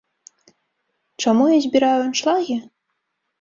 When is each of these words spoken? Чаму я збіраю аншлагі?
Чаму 1.25 1.43
я 1.49 1.59
збіраю 1.67 1.99
аншлагі? 2.07 2.59